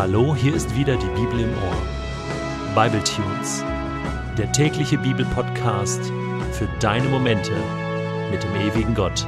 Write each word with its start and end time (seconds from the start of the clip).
Hallo, 0.00 0.34
hier 0.34 0.54
ist 0.54 0.74
wieder 0.74 0.96
die 0.96 1.20
Bibel 1.20 1.40
im 1.40 1.50
Ohr. 1.50 2.74
Bible 2.74 3.04
Tunes, 3.04 3.62
der 4.38 4.50
tägliche 4.50 4.96
Bibelpodcast 4.96 6.10
für 6.52 6.66
deine 6.80 7.06
Momente 7.10 7.52
mit 8.30 8.42
dem 8.42 8.54
ewigen 8.54 8.94
Gott. 8.94 9.26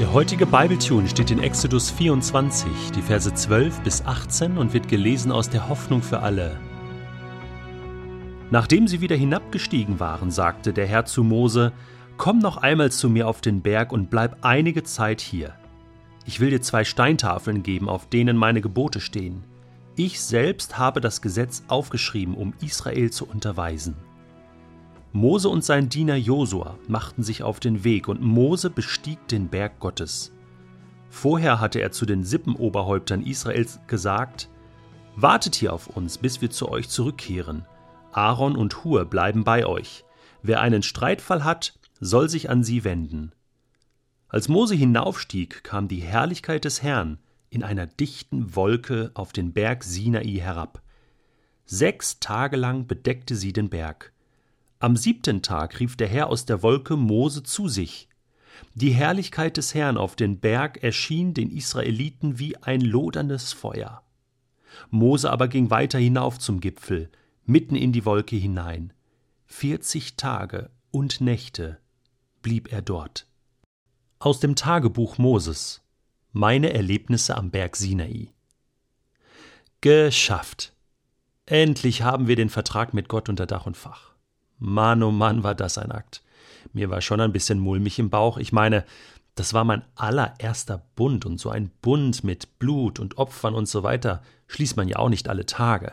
Der 0.00 0.12
heutige 0.12 0.46
Bibletune 0.46 1.08
steht 1.08 1.30
in 1.30 1.38
Exodus 1.38 1.92
24, 1.92 2.90
die 2.90 3.02
Verse 3.02 3.32
12 3.32 3.82
bis 3.82 4.04
18 4.04 4.58
und 4.58 4.74
wird 4.74 4.88
gelesen 4.88 5.30
aus 5.30 5.48
der 5.48 5.68
Hoffnung 5.68 6.02
für 6.02 6.18
alle. 6.18 6.58
Nachdem 8.50 8.88
sie 8.88 9.00
wieder 9.00 9.14
hinabgestiegen 9.14 10.00
waren, 10.00 10.32
sagte 10.32 10.72
der 10.72 10.88
Herr 10.88 11.04
zu 11.04 11.22
Mose: 11.22 11.70
Komm 12.16 12.40
noch 12.40 12.56
einmal 12.56 12.90
zu 12.90 13.08
mir 13.08 13.28
auf 13.28 13.40
den 13.42 13.62
Berg 13.62 13.92
und 13.92 14.10
bleib 14.10 14.38
einige 14.44 14.82
Zeit 14.82 15.20
hier. 15.20 15.54
Ich 16.26 16.40
will 16.40 16.50
dir 16.50 16.60
zwei 16.60 16.84
Steintafeln 16.84 17.62
geben, 17.62 17.88
auf 17.88 18.08
denen 18.08 18.36
meine 18.36 18.60
Gebote 18.60 19.00
stehen. 19.00 19.44
Ich 19.96 20.20
selbst 20.20 20.78
habe 20.78 21.00
das 21.00 21.22
Gesetz 21.22 21.64
aufgeschrieben, 21.68 22.34
um 22.34 22.54
Israel 22.60 23.10
zu 23.10 23.26
unterweisen. 23.26 23.96
Mose 25.12 25.48
und 25.48 25.64
sein 25.64 25.88
Diener 25.88 26.16
Josua 26.16 26.76
machten 26.86 27.22
sich 27.22 27.42
auf 27.42 27.60
den 27.60 27.82
Weg 27.82 28.08
und 28.08 28.20
Mose 28.20 28.70
bestieg 28.70 29.26
den 29.28 29.48
Berg 29.48 29.80
Gottes. 29.80 30.32
Vorher 31.10 31.60
hatte 31.60 31.80
er 31.80 31.90
zu 31.90 32.06
den 32.06 32.22
Sippenoberhäuptern 32.22 33.22
Israels 33.22 33.80
gesagt: 33.86 34.48
Wartet 35.16 35.54
hier 35.54 35.72
auf 35.72 35.88
uns, 35.88 36.18
bis 36.18 36.40
wir 36.42 36.50
zu 36.50 36.68
euch 36.68 36.88
zurückkehren. 36.88 37.64
Aaron 38.12 38.54
und 38.54 38.84
Hur 38.84 39.04
bleiben 39.06 39.44
bei 39.44 39.66
euch. 39.66 40.04
Wer 40.42 40.60
einen 40.60 40.82
Streitfall 40.82 41.42
hat, 41.42 41.78
soll 42.00 42.28
sich 42.28 42.50
an 42.50 42.62
sie 42.62 42.84
wenden. 42.84 43.32
Als 44.28 44.48
Mose 44.48 44.74
hinaufstieg, 44.74 45.64
kam 45.64 45.88
die 45.88 46.02
Herrlichkeit 46.02 46.66
des 46.66 46.82
Herrn 46.82 47.18
in 47.48 47.62
einer 47.62 47.86
dichten 47.86 48.54
Wolke 48.54 49.10
auf 49.14 49.32
den 49.32 49.54
Berg 49.54 49.84
Sinai 49.84 50.38
herab. 50.38 50.82
Sechs 51.64 52.20
Tage 52.20 52.56
lang 52.56 52.86
bedeckte 52.86 53.36
sie 53.36 53.54
den 53.54 53.70
Berg. 53.70 54.12
Am 54.80 54.96
siebten 54.96 55.42
Tag 55.42 55.80
rief 55.80 55.96
der 55.96 56.08
Herr 56.08 56.28
aus 56.28 56.44
der 56.44 56.62
Wolke 56.62 56.96
Mose 56.96 57.42
zu 57.42 57.68
sich. 57.68 58.08
Die 58.74 58.90
Herrlichkeit 58.90 59.56
des 59.56 59.74
Herrn 59.74 59.96
auf 59.96 60.14
den 60.14 60.40
Berg 60.40 60.82
erschien 60.82 61.32
den 61.32 61.50
Israeliten 61.50 62.38
wie 62.38 62.56
ein 62.58 62.80
loderndes 62.82 63.52
Feuer. 63.54 64.02
Mose 64.90 65.30
aber 65.30 65.48
ging 65.48 65.70
weiter 65.70 65.98
hinauf 65.98 66.38
zum 66.38 66.60
Gipfel, 66.60 67.10
mitten 67.44 67.76
in 67.76 67.92
die 67.92 68.04
Wolke 68.04 68.36
hinein. 68.36 68.92
Vierzig 69.46 70.16
Tage 70.16 70.70
und 70.90 71.22
Nächte 71.22 71.78
blieb 72.42 72.70
er 72.70 72.82
dort. 72.82 73.27
Aus 74.20 74.40
dem 74.40 74.56
Tagebuch 74.56 75.16
Moses 75.18 75.80
Meine 76.32 76.72
Erlebnisse 76.72 77.36
am 77.36 77.52
Berg 77.52 77.76
Sinai 77.76 78.32
Geschafft. 79.80 80.72
Endlich 81.46 82.02
haben 82.02 82.26
wir 82.26 82.34
den 82.34 82.48
Vertrag 82.48 82.94
mit 82.94 83.08
Gott 83.08 83.28
unter 83.28 83.46
Dach 83.46 83.64
und 83.66 83.76
Fach. 83.76 84.14
Mann, 84.58 85.04
oh 85.04 85.12
Mann, 85.12 85.44
war 85.44 85.54
das 85.54 85.78
ein 85.78 85.92
Akt. 85.92 86.24
Mir 86.72 86.90
war 86.90 87.00
schon 87.00 87.20
ein 87.20 87.30
bisschen 87.30 87.60
mulmig 87.60 88.00
im 88.00 88.10
Bauch. 88.10 88.38
Ich 88.38 88.50
meine, 88.50 88.84
das 89.36 89.54
war 89.54 89.62
mein 89.62 89.84
allererster 89.94 90.82
Bund 90.96 91.24
und 91.24 91.38
so 91.38 91.50
ein 91.50 91.70
Bund 91.80 92.24
mit 92.24 92.58
Blut 92.58 92.98
und 92.98 93.18
Opfern 93.18 93.54
und 93.54 93.68
so 93.68 93.84
weiter 93.84 94.20
schließt 94.48 94.76
man 94.76 94.88
ja 94.88 94.96
auch 94.96 95.10
nicht 95.10 95.28
alle 95.28 95.46
Tage. 95.46 95.92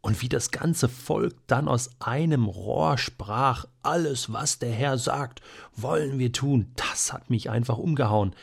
Und 0.00 0.22
wie 0.22 0.28
das 0.28 0.50
ganze 0.50 0.88
Volk 0.88 1.36
dann 1.48 1.68
aus 1.68 1.90
einem 2.00 2.46
Rohr 2.46 2.98
sprach, 2.98 3.66
alles, 3.82 4.32
was 4.32 4.58
der 4.58 4.72
Herr 4.72 4.96
sagt, 4.96 5.40
wollen 5.74 6.18
wir 6.18 6.32
tun, 6.32 6.72
das 6.76 7.12
hat 7.12 7.30
mich 7.30 7.50
einfach 7.50 7.78
umgehauen. 7.78 8.34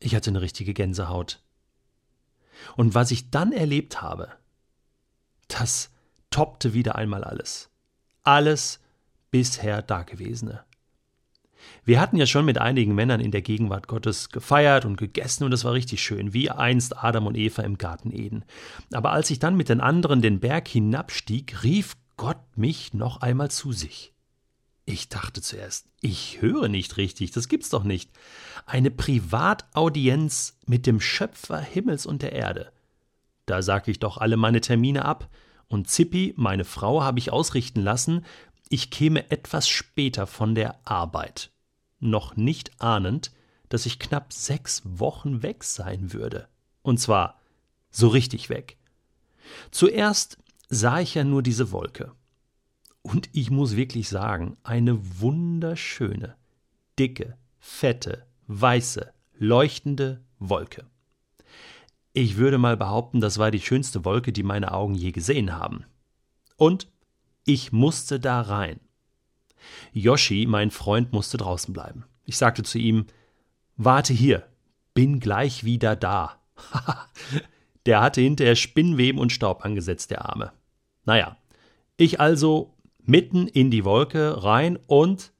Ich 0.00 0.14
hatte 0.14 0.30
eine 0.30 0.40
richtige 0.40 0.74
Gänsehaut. 0.74 1.40
Und 2.76 2.94
was 2.94 3.10
ich 3.10 3.30
dann 3.30 3.52
erlebt 3.52 4.02
habe, 4.02 4.32
das 5.46 5.90
toppte 6.30 6.74
wieder 6.74 6.96
einmal 6.96 7.24
alles. 7.24 7.70
Alles 8.22 8.80
bisher 9.30 9.82
Dagewesene. 9.82 10.64
Wir 11.84 12.00
hatten 12.00 12.16
ja 12.16 12.26
schon 12.26 12.44
mit 12.44 12.58
einigen 12.58 12.94
Männern 12.94 13.20
in 13.20 13.30
der 13.30 13.42
Gegenwart 13.42 13.88
Gottes 13.88 14.30
gefeiert 14.30 14.84
und 14.84 14.96
gegessen 14.96 15.44
und 15.44 15.52
es 15.52 15.64
war 15.64 15.72
richtig 15.72 16.02
schön, 16.02 16.32
wie 16.32 16.50
einst 16.50 17.02
Adam 17.02 17.26
und 17.26 17.36
Eva 17.36 17.62
im 17.62 17.78
Garten 17.78 18.12
Eden. 18.12 18.44
Aber 18.92 19.12
als 19.12 19.30
ich 19.30 19.38
dann 19.38 19.56
mit 19.56 19.68
den 19.68 19.80
anderen 19.80 20.22
den 20.22 20.40
Berg 20.40 20.68
hinabstieg, 20.68 21.62
rief 21.62 21.96
Gott 22.16 22.56
mich 22.56 22.94
noch 22.94 23.20
einmal 23.20 23.50
zu 23.50 23.72
sich. 23.72 24.12
Ich 24.84 25.08
dachte 25.08 25.42
zuerst, 25.42 25.86
ich 26.00 26.40
höre 26.40 26.68
nicht 26.68 26.96
richtig, 26.96 27.30
das 27.30 27.48
gibt's 27.48 27.68
doch 27.68 27.84
nicht. 27.84 28.10
Eine 28.64 28.90
Privataudienz 28.90 30.58
mit 30.66 30.86
dem 30.86 31.00
Schöpfer 31.00 31.60
Himmels 31.60 32.06
und 32.06 32.22
der 32.22 32.32
Erde. 32.32 32.72
Da 33.44 33.62
sag 33.62 33.88
ich 33.88 33.98
doch 33.98 34.18
alle 34.18 34.36
meine 34.36 34.60
Termine 34.60 35.04
ab, 35.04 35.28
und 35.68 35.88
Zippi, 35.88 36.32
meine 36.36 36.64
Frau, 36.64 37.02
habe 37.02 37.18
ich 37.18 37.30
ausrichten 37.30 37.82
lassen, 37.82 38.24
ich 38.68 38.90
käme 38.90 39.30
etwas 39.30 39.68
später 39.68 40.26
von 40.26 40.54
der 40.54 40.78
Arbeit 40.86 41.50
noch 42.00 42.36
nicht 42.36 42.80
ahnend, 42.80 43.32
dass 43.68 43.86
ich 43.86 43.98
knapp 43.98 44.32
sechs 44.32 44.82
Wochen 44.84 45.42
weg 45.42 45.64
sein 45.64 46.12
würde. 46.12 46.48
Und 46.82 46.98
zwar 46.98 47.40
so 47.90 48.08
richtig 48.08 48.48
weg. 48.48 48.76
Zuerst 49.70 50.38
sah 50.68 51.00
ich 51.00 51.14
ja 51.14 51.24
nur 51.24 51.42
diese 51.42 51.72
Wolke. 51.72 52.12
Und 53.02 53.28
ich 53.32 53.50
muss 53.50 53.76
wirklich 53.76 54.08
sagen, 54.08 54.56
eine 54.62 55.20
wunderschöne, 55.20 56.36
dicke, 56.98 57.36
fette, 57.58 58.26
weiße, 58.46 59.12
leuchtende 59.38 60.22
Wolke. 60.38 60.86
Ich 62.12 62.36
würde 62.36 62.58
mal 62.58 62.76
behaupten, 62.76 63.20
das 63.20 63.38
war 63.38 63.50
die 63.50 63.60
schönste 63.60 64.04
Wolke, 64.04 64.32
die 64.32 64.42
meine 64.42 64.72
Augen 64.72 64.94
je 64.94 65.12
gesehen 65.12 65.54
haben. 65.54 65.84
Und 66.56 66.88
ich 67.48 67.72
musste 67.72 68.20
da 68.20 68.42
rein. 68.42 68.78
Yoshi, 69.92 70.46
mein 70.46 70.70
Freund, 70.70 71.12
musste 71.12 71.38
draußen 71.38 71.72
bleiben. 71.72 72.04
Ich 72.24 72.36
sagte 72.36 72.62
zu 72.62 72.78
ihm, 72.78 73.06
Warte 73.76 74.12
hier, 74.12 74.46
bin 74.92 75.18
gleich 75.18 75.64
wieder 75.64 75.96
da. 75.96 76.40
der 77.86 78.02
hatte 78.02 78.20
hinterher 78.20 78.54
Spinnweben 78.54 79.20
und 79.20 79.32
Staub 79.32 79.64
angesetzt, 79.64 80.10
der 80.10 80.26
Arme. 80.26 80.52
Naja, 81.04 81.38
ich 81.96 82.20
also 82.20 82.74
mitten 83.02 83.48
in 83.48 83.70
die 83.70 83.84
Wolke 83.84 84.44
rein 84.44 84.78
und 84.86 85.32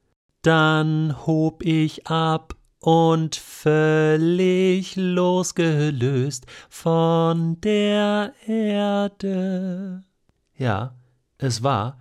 dann 0.43 1.27
hob 1.27 1.63
ich 1.63 2.07
ab 2.07 2.55
und 2.81 3.37
völlig 3.37 4.97
losgelöst 4.97 6.47
von 6.71 7.61
der 7.61 8.33
Erde. 8.47 10.05
Ja, 10.57 10.98
es 11.39 11.63
war, 11.63 12.01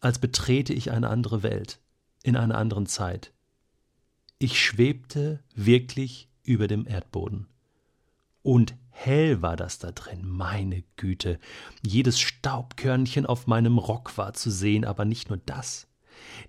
als 0.00 0.18
betrete 0.18 0.72
ich 0.72 0.90
eine 0.90 1.08
andere 1.08 1.42
Welt, 1.42 1.80
in 2.22 2.36
einer 2.36 2.58
anderen 2.58 2.86
Zeit. 2.86 3.32
Ich 4.38 4.60
schwebte 4.60 5.42
wirklich 5.54 6.28
über 6.42 6.66
dem 6.66 6.86
Erdboden. 6.86 7.46
Und 8.42 8.74
hell 8.90 9.42
war 9.42 9.56
das 9.56 9.78
da 9.78 9.92
drin, 9.92 10.26
meine 10.26 10.82
Güte. 10.96 11.38
Jedes 11.82 12.18
Staubkörnchen 12.18 13.26
auf 13.26 13.46
meinem 13.46 13.78
Rock 13.78 14.16
war 14.16 14.32
zu 14.32 14.50
sehen, 14.50 14.84
aber 14.84 15.04
nicht 15.04 15.28
nur 15.28 15.38
das. 15.38 15.86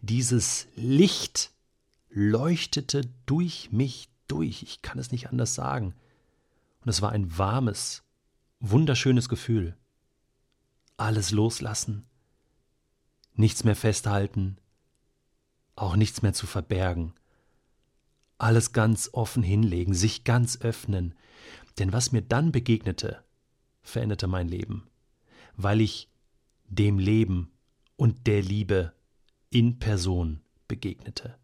Dieses 0.02 0.68
Licht 0.76 1.52
leuchtete 2.10 3.10
durch 3.26 3.72
mich 3.72 4.10
durch, 4.28 4.64
ich 4.64 4.82
kann 4.82 5.00
es 5.00 5.12
nicht 5.12 5.30
anders 5.30 5.56
sagen. 5.56 5.94
Und 6.82 6.90
es 6.90 7.02
war 7.02 7.12
ein 7.12 7.38
warmes, 7.38 8.04
wunderschönes 8.60 9.30
Gefühl. 9.30 9.76
Alles 11.02 11.32
loslassen, 11.32 12.06
nichts 13.34 13.64
mehr 13.64 13.76
festhalten, 13.76 14.60
auch 15.76 15.96
nichts 15.96 16.22
mehr 16.22 16.34
zu 16.34 16.46
verbergen. 16.46 17.16
Alles 18.38 18.72
ganz 18.72 19.10
offen 19.12 19.42
hinlegen, 19.42 19.96
sich 19.96 20.26
ganz 20.26 20.62
öffnen. 20.62 21.16
Denn 21.80 21.92
was 21.92 22.12
mir 22.12 22.22
dann 22.22 22.52
begegnete, 22.52 23.24
veränderte 23.82 24.28
mein 24.28 24.48
Leben, 24.48 24.92
weil 25.56 25.82
ich 25.82 26.08
dem 26.66 27.00
Leben 27.00 27.52
und 27.96 28.28
der 28.28 28.44
Liebe 28.44 28.94
in 29.50 29.80
Person 29.80 30.44
begegnete. 30.68 31.36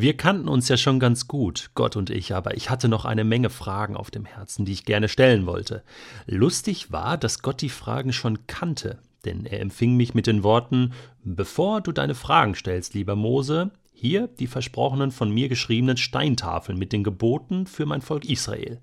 Wir 0.00 0.16
kannten 0.16 0.46
uns 0.46 0.68
ja 0.68 0.76
schon 0.76 1.00
ganz 1.00 1.26
gut, 1.26 1.70
Gott 1.74 1.96
und 1.96 2.08
ich, 2.08 2.32
aber 2.32 2.56
ich 2.56 2.70
hatte 2.70 2.88
noch 2.88 3.04
eine 3.04 3.24
Menge 3.24 3.50
Fragen 3.50 3.96
auf 3.96 4.12
dem 4.12 4.26
Herzen, 4.26 4.64
die 4.64 4.70
ich 4.70 4.84
gerne 4.84 5.08
stellen 5.08 5.44
wollte. 5.44 5.82
Lustig 6.26 6.92
war, 6.92 7.18
dass 7.18 7.42
Gott 7.42 7.62
die 7.62 7.68
Fragen 7.68 8.12
schon 8.12 8.46
kannte, 8.46 9.00
denn 9.24 9.44
er 9.44 9.60
empfing 9.60 9.96
mich 9.96 10.14
mit 10.14 10.28
den 10.28 10.44
Worten 10.44 10.92
Bevor 11.24 11.80
du 11.80 11.90
deine 11.90 12.14
Fragen 12.14 12.54
stellst, 12.54 12.94
lieber 12.94 13.16
Mose, 13.16 13.72
hier 13.92 14.28
die 14.28 14.46
versprochenen 14.46 15.10
von 15.10 15.32
mir 15.32 15.48
geschriebenen 15.48 15.96
Steintafeln 15.96 16.78
mit 16.78 16.92
den 16.92 17.02
Geboten 17.02 17.66
für 17.66 17.84
mein 17.84 18.00
Volk 18.00 18.24
Israel. 18.24 18.80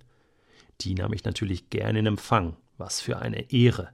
Die 0.81 0.95
nahm 0.95 1.13
ich 1.13 1.23
natürlich 1.23 1.69
gern 1.69 1.95
in 1.95 2.07
Empfang, 2.07 2.57
was 2.77 2.99
für 2.99 3.19
eine 3.19 3.53
Ehre. 3.53 3.87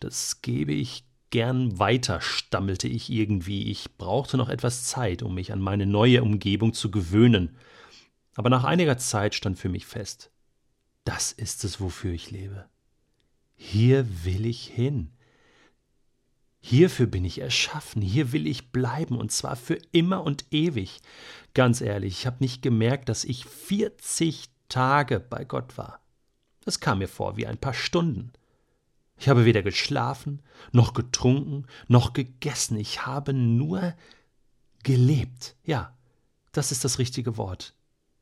Das 0.00 0.42
gebe 0.42 0.72
ich 0.72 1.04
gern 1.34 1.80
weiter, 1.80 2.20
stammelte 2.20 2.86
ich 2.86 3.10
irgendwie. 3.10 3.68
Ich 3.68 3.96
brauchte 3.98 4.36
noch 4.36 4.48
etwas 4.48 4.84
Zeit, 4.84 5.20
um 5.20 5.34
mich 5.34 5.52
an 5.52 5.60
meine 5.60 5.84
neue 5.84 6.22
Umgebung 6.22 6.72
zu 6.74 6.92
gewöhnen. 6.92 7.56
Aber 8.36 8.50
nach 8.50 8.62
einiger 8.62 8.98
Zeit 8.98 9.34
stand 9.34 9.58
für 9.58 9.68
mich 9.68 9.84
fest, 9.84 10.30
das 11.02 11.32
ist 11.32 11.64
es, 11.64 11.80
wofür 11.80 12.12
ich 12.12 12.30
lebe. 12.30 12.66
Hier 13.56 14.06
will 14.24 14.46
ich 14.46 14.68
hin. 14.68 15.10
Hierfür 16.60 17.06
bin 17.06 17.24
ich 17.24 17.40
erschaffen, 17.40 18.00
hier 18.00 18.30
will 18.30 18.46
ich 18.46 18.70
bleiben, 18.70 19.18
und 19.18 19.32
zwar 19.32 19.56
für 19.56 19.78
immer 19.90 20.22
und 20.22 20.44
ewig. 20.52 21.00
Ganz 21.52 21.80
ehrlich, 21.80 22.20
ich 22.20 22.26
habe 22.26 22.36
nicht 22.38 22.62
gemerkt, 22.62 23.08
dass 23.08 23.24
ich 23.24 23.44
40 23.44 24.50
Tage 24.68 25.18
bei 25.18 25.44
Gott 25.44 25.76
war. 25.76 25.98
Es 26.64 26.78
kam 26.78 26.98
mir 26.98 27.08
vor 27.08 27.36
wie 27.36 27.48
ein 27.48 27.58
paar 27.58 27.74
Stunden. 27.74 28.32
Ich 29.16 29.28
habe 29.28 29.44
weder 29.44 29.62
geschlafen, 29.62 30.42
noch 30.72 30.92
getrunken, 30.92 31.66
noch 31.88 32.12
gegessen. 32.12 32.76
Ich 32.76 33.06
habe 33.06 33.32
nur 33.32 33.94
gelebt. 34.82 35.56
Ja, 35.64 35.96
das 36.52 36.72
ist 36.72 36.84
das 36.84 36.98
richtige 36.98 37.36
Wort. 37.36 37.74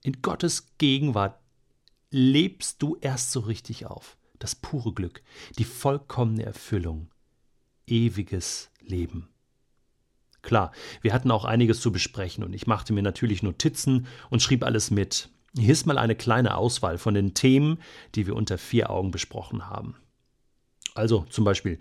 In 0.03 0.21
Gottes 0.23 0.69
Gegenwart 0.79 1.39
lebst 2.11 2.83
du 2.83 2.97
erst 3.01 3.33
so 3.33 3.41
richtig 3.41 3.87
auf. 3.87 4.17
Das 4.39 4.55
pure 4.55 4.93
Glück, 4.93 5.23
die 5.59 5.65
vollkommene 5.65 6.45
Erfüllung 6.45 7.13
ewiges 7.87 8.71
Leben. 8.81 9.29
Klar, 10.41 10.73
wir 11.03 11.13
hatten 11.13 11.31
auch 11.31 11.45
einiges 11.45 11.81
zu 11.81 11.93
besprechen 11.93 12.43
und 12.43 12.53
ich 12.53 12.67
machte 12.67 12.93
mir 12.93 13.03
natürlich 13.03 13.43
Notizen 13.43 14.07
und 14.29 14.43
schrieb 14.43 14.65
alles 14.65 14.91
mit. 14.91 15.29
Hier 15.57 15.73
ist 15.73 15.87
mal 15.87 15.99
eine 15.99 16.17
kleine 16.17 16.57
Auswahl 16.57 16.99
von 16.99 17.15
den 17.15 17.35
Themen, 17.35 17.79
die 18.15 18.27
wir 18.27 18.35
unter 18.35 18.59
vier 18.59 18.91
Augen 18.91 19.11
besprochen 19.11 19.69
haben. 19.69 19.95
Also 20.95 21.25
zum 21.31 21.45
Beispiel, 21.45 21.79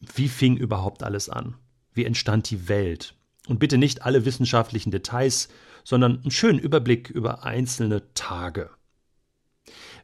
wie 0.00 0.28
fing 0.28 0.56
überhaupt 0.56 1.02
alles 1.02 1.28
an? 1.28 1.56
Wie 1.92 2.04
entstand 2.04 2.50
die 2.50 2.68
Welt? 2.68 3.14
Und 3.48 3.58
bitte 3.58 3.78
nicht 3.78 4.02
alle 4.02 4.24
wissenschaftlichen 4.24 4.90
Details, 4.90 5.48
sondern 5.84 6.22
einen 6.22 6.30
schönen 6.30 6.58
Überblick 6.58 7.10
über 7.10 7.44
einzelne 7.44 8.12
Tage. 8.14 8.70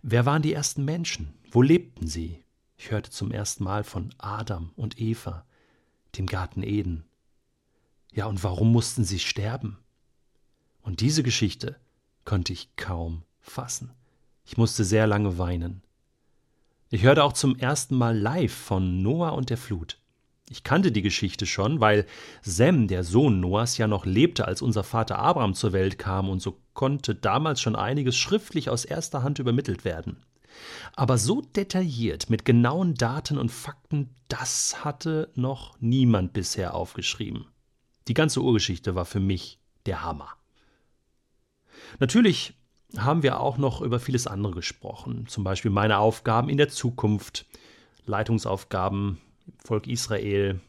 Wer 0.02 0.26
waren 0.26 0.42
die 0.42 0.52
ersten 0.52 0.84
Menschen? 0.84 1.34
Wo 1.50 1.62
lebten 1.62 2.06
sie? 2.06 2.42
Ich 2.76 2.90
hörte 2.90 3.10
zum 3.10 3.30
ersten 3.30 3.64
Mal 3.64 3.84
von 3.84 4.14
Adam 4.18 4.72
und 4.76 5.00
Eva, 5.00 5.44
dem 6.16 6.26
Garten 6.26 6.62
Eden. 6.62 7.04
Ja, 8.12 8.26
und 8.26 8.42
warum 8.44 8.72
mussten 8.72 9.04
sie 9.04 9.18
sterben? 9.18 9.78
Und 10.82 11.00
diese 11.00 11.22
Geschichte 11.22 11.76
konnte 12.24 12.52
ich 12.52 12.74
kaum 12.76 13.22
fassen. 13.40 13.90
Ich 14.44 14.56
musste 14.56 14.84
sehr 14.84 15.06
lange 15.06 15.38
weinen. 15.38 15.82
Ich 16.90 17.02
hörte 17.02 17.23
auch 17.23 17.35
zum 17.35 17.55
ersten 17.56 17.96
Mal 17.96 18.17
live 18.17 18.52
von 18.52 19.02
Noah 19.02 19.32
und 19.32 19.50
der 19.50 19.58
Flut. 19.58 19.99
Ich 20.49 20.64
kannte 20.64 20.90
die 20.90 21.02
Geschichte 21.02 21.44
schon, 21.44 21.81
weil 21.81 22.06
Sem, 22.40 22.88
der 22.88 23.05
Sohn 23.05 23.40
Noahs, 23.40 23.76
ja 23.76 23.87
noch 23.87 24.06
lebte, 24.06 24.46
als 24.46 24.62
unser 24.62 24.82
Vater 24.85 25.19
Abraham 25.19 25.52
zur 25.52 25.75
Welt 25.75 25.99
kam, 25.99 26.31
und 26.31 26.40
so 26.40 26.58
konnte 26.73 27.14
damals 27.14 27.61
schon 27.61 27.76
einiges 27.76 28.17
schriftlich 28.17 28.70
aus 28.70 28.87
erster 28.87 29.23
Hand 29.23 29.38
übermittelt 29.38 29.85
werden. 29.85 30.25
Aber 30.96 31.19
so 31.19 31.43
detailliert 31.43 32.31
mit 32.31 32.46
genauen 32.46 32.94
Daten 32.94 33.37
und 33.37 33.50
Fakten, 33.50 34.14
das 34.29 34.82
hatte 34.82 35.31
noch 35.34 35.79
niemand 35.81 36.32
bisher 36.32 36.73
aufgeschrieben. 36.73 37.44
Die 38.08 38.14
ganze 38.14 38.41
Urgeschichte 38.41 38.94
war 38.94 39.05
für 39.05 39.20
mich 39.20 39.61
der 39.84 40.02
Hammer. 40.02 40.31
Natürlich 41.99 42.57
haben 42.96 43.23
wir 43.23 43.40
auch 43.40 43.58
noch 43.58 43.82
über 43.82 44.00
vieles 44.00 44.26
andere 44.26 44.55
gesprochen, 44.55 45.26
zum 45.29 45.44
Beispiel 45.44 45.70
meine 45.70 45.99
Aufgaben 45.99 46.49
in 46.49 46.56
der 46.56 46.69
Zukunft, 46.69 47.46
Leitungsaufgaben 48.06 49.19
im 49.46 49.52
Volk 49.62 49.87
Israel, 49.87 50.61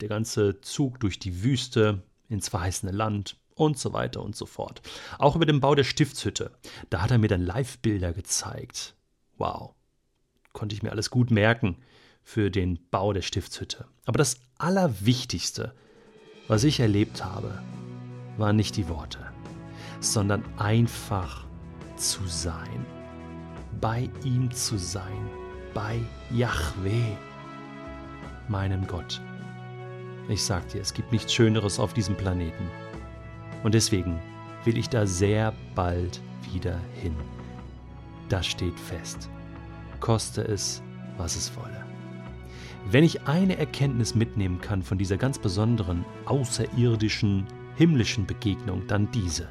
der 0.00 0.08
ganze 0.08 0.60
Zug 0.60 1.00
durch 1.00 1.18
die 1.18 1.42
Wüste 1.42 2.02
ins 2.28 2.48
verheißene 2.48 2.92
Land 2.92 3.36
und 3.54 3.78
so 3.78 3.92
weiter 3.92 4.22
und 4.22 4.36
so 4.36 4.46
fort. 4.46 4.82
Auch 5.18 5.36
über 5.36 5.46
den 5.46 5.60
Bau 5.60 5.74
der 5.74 5.84
Stiftshütte. 5.84 6.52
Da 6.90 7.02
hat 7.02 7.10
er 7.10 7.18
mir 7.18 7.28
dann 7.28 7.42
Live-Bilder 7.42 8.12
gezeigt. 8.12 8.94
Wow. 9.36 9.74
Konnte 10.52 10.74
ich 10.74 10.82
mir 10.82 10.90
alles 10.90 11.10
gut 11.10 11.30
merken 11.30 11.76
für 12.22 12.50
den 12.50 12.78
Bau 12.90 13.12
der 13.12 13.22
Stiftshütte. 13.22 13.86
Aber 14.04 14.18
das 14.18 14.40
Allerwichtigste, 14.58 15.74
was 16.46 16.64
ich 16.64 16.80
erlebt 16.80 17.24
habe, 17.24 17.62
waren 18.36 18.56
nicht 18.56 18.76
die 18.76 18.88
Worte, 18.88 19.32
sondern 20.00 20.44
einfach 20.56 21.44
zu 21.96 22.26
sein. 22.26 22.86
Bei 23.80 24.08
ihm 24.24 24.50
zu 24.50 24.78
sein. 24.78 25.28
Bei 25.74 26.00
Yahweh, 26.30 27.16
meinem 28.48 28.86
Gott. 28.86 29.20
Ich 30.28 30.42
sag 30.42 30.68
dir, 30.68 30.80
es 30.80 30.92
gibt 30.92 31.12
nichts 31.12 31.32
Schöneres 31.32 31.78
auf 31.78 31.94
diesem 31.94 32.16
Planeten. 32.16 32.64
Und 33.62 33.74
deswegen 33.74 34.18
will 34.64 34.76
ich 34.76 34.88
da 34.88 35.06
sehr 35.06 35.52
bald 35.74 36.20
wieder 36.52 36.78
hin 36.94 37.14
das 38.28 38.46
steht 38.46 38.78
fest. 38.78 39.28
Koste 40.00 40.42
es, 40.42 40.82
was 41.16 41.36
es 41.36 41.54
wolle. 41.56 41.84
Wenn 42.90 43.04
ich 43.04 43.26
eine 43.26 43.58
Erkenntnis 43.58 44.14
mitnehmen 44.14 44.60
kann 44.60 44.82
von 44.82 44.98
dieser 44.98 45.16
ganz 45.16 45.38
besonderen, 45.38 46.04
außerirdischen, 46.26 47.46
himmlischen 47.76 48.26
Begegnung, 48.26 48.86
dann 48.86 49.10
diese. 49.10 49.48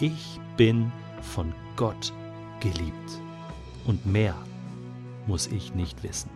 Ich 0.00 0.40
bin 0.56 0.90
von 1.20 1.52
Gott 1.76 2.12
geliebt. 2.60 3.20
Und 3.84 4.04
mehr 4.06 4.34
muss 5.26 5.46
ich 5.46 5.74
nicht 5.74 6.02
wissen. 6.02 6.30